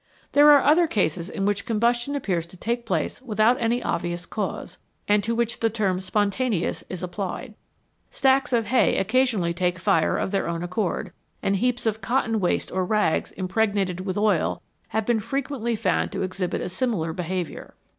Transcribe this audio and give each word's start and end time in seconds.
There 0.31 0.49
are 0.49 0.63
other 0.63 0.87
cases 0.87 1.29
in 1.29 1.45
which 1.45 1.63
combustion 1.67 2.15
appears 2.15 2.47
to 2.47 2.57
take 2.57 2.87
place 2.87 3.21
without 3.21 3.61
any 3.61 3.83
obvious 3.83 4.25
cause, 4.25 4.79
and 5.07 5.23
to 5.23 5.35
which 5.35 5.59
the 5.59 5.69
term 5.69 6.01
"spontaneous" 6.01 6.83
is 6.89 7.03
applied. 7.03 7.53
Stacks 8.09 8.51
of 8.51 8.65
hay 8.65 8.97
occasionally 8.97 9.53
take 9.53 9.77
fire 9.77 10.17
of 10.17 10.31
their 10.31 10.49
own 10.49 10.63
accord, 10.63 11.11
and 11.43 11.57
heaps 11.57 11.85
of 11.85 12.01
cotton 12.01 12.39
waste 12.39 12.71
or 12.71 12.83
rags 12.83 13.29
impregnated 13.33 13.99
with 13.99 14.17
oil 14.17 14.63
have 14.87 15.05
been 15.05 15.19
frequently 15.19 15.75
found 15.75 16.11
to 16.13 16.23
exhibit 16.23 16.61
a 16.61 16.69
similar 16.69 17.13
behaviour. 17.13 17.75